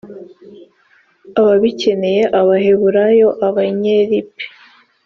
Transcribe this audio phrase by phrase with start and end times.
[1.39, 4.45] ababikeneye abaheburayo abanyelipi